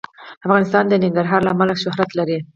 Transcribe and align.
افغانستان 0.45 0.83
د 0.87 0.93
ننګرهار 1.03 1.41
له 1.43 1.51
امله 1.53 1.73
شهرت 1.83 2.09
لري. 2.19 2.37